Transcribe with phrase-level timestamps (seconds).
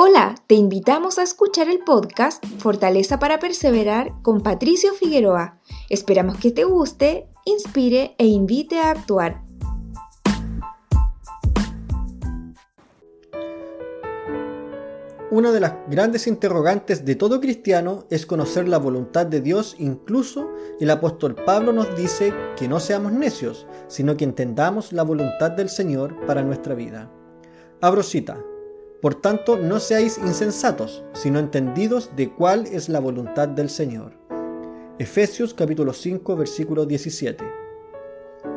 [0.00, 5.58] Hola, te invitamos a escuchar el podcast Fortaleza para Perseverar con Patricio Figueroa.
[5.90, 9.42] Esperamos que te guste, inspire e invite a actuar.
[15.32, 20.48] Una de las grandes interrogantes de todo cristiano es conocer la voluntad de Dios, incluso
[20.78, 25.68] el apóstol Pablo nos dice que no seamos necios, sino que entendamos la voluntad del
[25.68, 27.10] Señor para nuestra vida.
[27.80, 28.38] Abro cita.
[29.00, 34.12] Por tanto, no seáis insensatos, sino entendidos de cuál es la voluntad del Señor.
[34.98, 37.44] Efesios capítulo 5 versículo 17.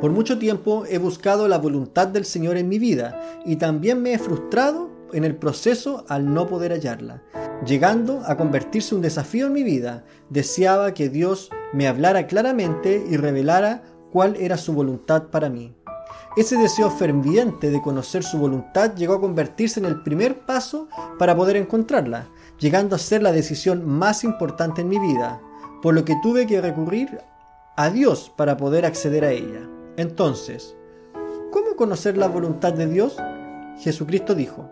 [0.00, 4.14] Por mucho tiempo he buscado la voluntad del Señor en mi vida y también me
[4.14, 7.22] he frustrado en el proceso al no poder hallarla,
[7.66, 10.06] llegando a convertirse un desafío en mi vida.
[10.30, 15.74] Deseaba que Dios me hablara claramente y revelara cuál era su voluntad para mí.
[16.36, 21.36] Ese deseo ferviente de conocer su voluntad llegó a convertirse en el primer paso para
[21.36, 22.28] poder encontrarla,
[22.58, 25.40] llegando a ser la decisión más importante en mi vida,
[25.82, 27.20] por lo que tuve que recurrir
[27.76, 29.68] a Dios para poder acceder a ella.
[29.96, 30.76] Entonces,
[31.50, 33.16] ¿cómo conocer la voluntad de Dios?
[33.78, 34.70] Jesucristo dijo,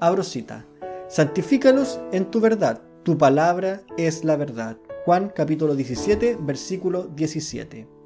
[0.00, 0.64] abro cita,
[1.08, 4.76] santifícalos en tu verdad, tu palabra es la verdad.
[5.04, 7.97] Juan capítulo 17, versículo 17.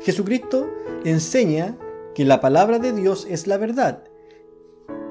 [0.00, 0.70] Jesucristo
[1.04, 1.76] enseña
[2.14, 4.04] que la palabra de Dios es la verdad.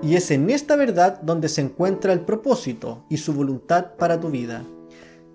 [0.02, 4.30] Y es en esta verdad donde se encuentra el propósito y su voluntad para tu
[4.30, 4.64] vida.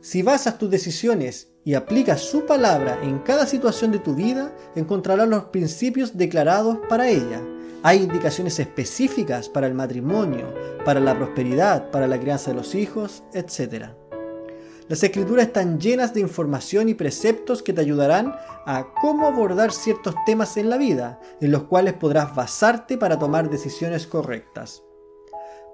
[0.01, 5.29] Si basas tus decisiones y aplicas su palabra en cada situación de tu vida, encontrarás
[5.29, 7.41] los principios declarados para ella.
[7.83, 10.53] Hay indicaciones específicas para el matrimonio,
[10.85, 13.91] para la prosperidad, para la crianza de los hijos, etc.
[14.87, 18.35] Las escrituras están llenas de información y preceptos que te ayudarán
[18.67, 23.49] a cómo abordar ciertos temas en la vida, en los cuales podrás basarte para tomar
[23.49, 24.83] decisiones correctas.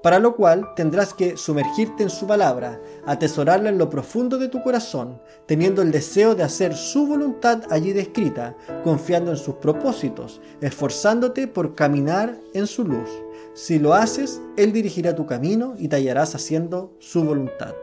[0.00, 4.62] Para lo cual tendrás que sumergirte en su palabra, atesorarla en lo profundo de tu
[4.62, 11.48] corazón, teniendo el deseo de hacer su voluntad allí descrita, confiando en sus propósitos, esforzándote
[11.48, 13.11] por caminar en su luz.
[13.55, 17.74] Si lo haces, Él dirigirá tu camino y te hallarás haciendo su voluntad.